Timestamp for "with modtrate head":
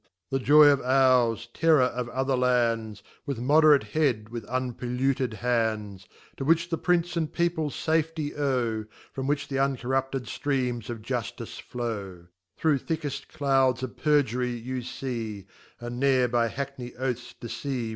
3.27-4.29